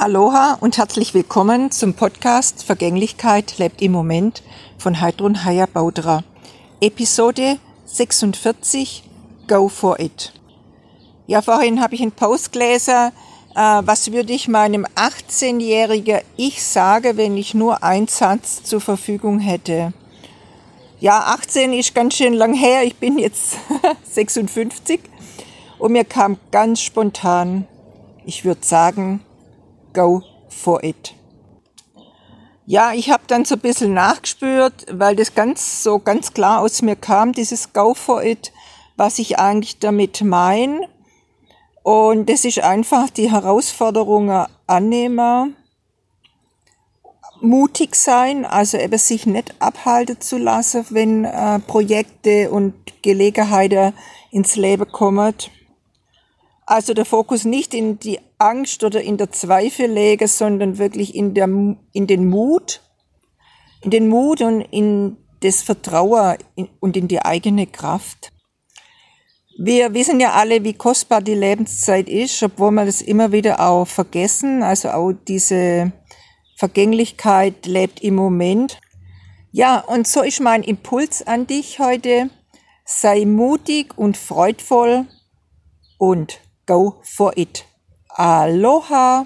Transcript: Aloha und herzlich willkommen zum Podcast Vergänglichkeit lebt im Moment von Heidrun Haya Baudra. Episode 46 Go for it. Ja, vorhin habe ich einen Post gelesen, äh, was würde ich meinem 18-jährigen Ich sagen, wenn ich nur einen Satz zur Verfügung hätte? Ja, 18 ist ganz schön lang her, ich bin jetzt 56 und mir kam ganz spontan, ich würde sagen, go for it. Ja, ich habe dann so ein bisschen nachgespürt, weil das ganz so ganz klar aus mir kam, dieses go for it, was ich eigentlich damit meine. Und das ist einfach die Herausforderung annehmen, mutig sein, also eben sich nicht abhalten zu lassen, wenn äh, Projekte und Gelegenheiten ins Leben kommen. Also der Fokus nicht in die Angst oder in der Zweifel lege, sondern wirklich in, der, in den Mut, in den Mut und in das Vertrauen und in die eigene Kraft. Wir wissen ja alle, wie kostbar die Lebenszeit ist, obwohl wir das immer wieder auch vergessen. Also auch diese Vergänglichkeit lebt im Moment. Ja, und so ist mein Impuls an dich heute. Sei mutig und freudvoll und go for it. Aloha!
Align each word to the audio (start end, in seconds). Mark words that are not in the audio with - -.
Aloha 0.00 0.56
und 0.62 0.78
herzlich 0.78 1.12
willkommen 1.12 1.70
zum 1.70 1.92
Podcast 1.92 2.64
Vergänglichkeit 2.64 3.58
lebt 3.58 3.82
im 3.82 3.92
Moment 3.92 4.42
von 4.78 4.98
Heidrun 4.98 5.44
Haya 5.44 5.66
Baudra. 5.66 6.24
Episode 6.80 7.58
46 7.84 9.04
Go 9.46 9.68
for 9.68 10.00
it. 10.00 10.32
Ja, 11.26 11.42
vorhin 11.42 11.82
habe 11.82 11.96
ich 11.96 12.00
einen 12.00 12.12
Post 12.12 12.54
gelesen, 12.54 13.12
äh, 13.54 13.82
was 13.84 14.10
würde 14.10 14.32
ich 14.32 14.48
meinem 14.48 14.86
18-jährigen 14.96 16.20
Ich 16.38 16.64
sagen, 16.64 17.18
wenn 17.18 17.36
ich 17.36 17.52
nur 17.52 17.82
einen 17.82 18.08
Satz 18.08 18.62
zur 18.62 18.80
Verfügung 18.80 19.38
hätte? 19.38 19.92
Ja, 20.98 21.24
18 21.26 21.74
ist 21.74 21.94
ganz 21.94 22.14
schön 22.14 22.32
lang 22.32 22.54
her, 22.54 22.84
ich 22.84 22.96
bin 22.96 23.18
jetzt 23.18 23.58
56 24.04 24.98
und 25.78 25.92
mir 25.92 26.06
kam 26.06 26.38
ganz 26.50 26.80
spontan, 26.80 27.66
ich 28.24 28.46
würde 28.46 28.64
sagen, 28.64 29.20
go 29.92 30.22
for 30.48 30.82
it. 30.82 31.14
Ja, 32.66 32.92
ich 32.92 33.10
habe 33.10 33.24
dann 33.26 33.44
so 33.44 33.56
ein 33.56 33.60
bisschen 33.60 33.94
nachgespürt, 33.94 34.86
weil 34.92 35.16
das 35.16 35.34
ganz 35.34 35.82
so 35.82 35.98
ganz 35.98 36.34
klar 36.34 36.60
aus 36.60 36.82
mir 36.82 36.96
kam, 36.96 37.32
dieses 37.32 37.72
go 37.72 37.94
for 37.94 38.22
it, 38.22 38.52
was 38.96 39.18
ich 39.18 39.38
eigentlich 39.38 39.78
damit 39.80 40.22
meine. 40.22 40.88
Und 41.82 42.28
das 42.28 42.44
ist 42.44 42.60
einfach 42.60 43.10
die 43.10 43.30
Herausforderung 43.30 44.46
annehmen, 44.66 45.56
mutig 47.40 47.96
sein, 47.96 48.44
also 48.44 48.76
eben 48.76 48.98
sich 48.98 49.26
nicht 49.26 49.54
abhalten 49.60 50.20
zu 50.20 50.38
lassen, 50.38 50.86
wenn 50.90 51.24
äh, 51.24 51.58
Projekte 51.60 52.50
und 52.50 52.74
Gelegenheiten 53.02 53.94
ins 54.30 54.56
Leben 54.56 54.90
kommen. 54.92 55.34
Also 56.66 56.94
der 56.94 57.04
Fokus 57.04 57.44
nicht 57.44 57.74
in 57.74 57.98
die 57.98 58.20
Angst 58.40 58.82
oder 58.84 59.02
in 59.02 59.16
der 59.16 59.30
Zweifel 59.30 59.86
lege, 59.86 60.26
sondern 60.28 60.78
wirklich 60.78 61.14
in, 61.14 61.34
der, 61.34 61.44
in 61.44 62.06
den 62.06 62.28
Mut, 62.28 62.80
in 63.82 63.90
den 63.90 64.08
Mut 64.08 64.40
und 64.40 64.62
in 64.62 65.16
das 65.40 65.62
Vertrauen 65.62 66.36
und 66.80 66.96
in 66.96 67.08
die 67.08 67.22
eigene 67.22 67.66
Kraft. 67.66 68.32
Wir 69.58 69.92
wissen 69.92 70.20
ja 70.20 70.32
alle, 70.32 70.64
wie 70.64 70.72
kostbar 70.72 71.20
die 71.20 71.34
Lebenszeit 71.34 72.08
ist, 72.08 72.42
obwohl 72.42 72.70
wir 72.70 72.86
das 72.86 73.02
immer 73.02 73.30
wieder 73.30 73.60
auch 73.60 73.86
vergessen. 73.86 74.62
Also 74.62 74.90
auch 74.90 75.12
diese 75.12 75.92
Vergänglichkeit 76.56 77.66
lebt 77.66 78.02
im 78.02 78.14
Moment. 78.14 78.78
Ja, 79.52 79.80
und 79.80 80.06
so 80.06 80.22
ist 80.22 80.40
mein 80.40 80.62
Impuls 80.62 81.26
an 81.26 81.46
dich 81.46 81.78
heute. 81.78 82.30
Sei 82.86 83.24
mutig 83.24 83.98
und 83.98 84.16
freudvoll 84.16 85.06
und 85.98 86.40
go 86.66 87.00
for 87.02 87.36
it. 87.36 87.66
Aloha! 88.20 89.24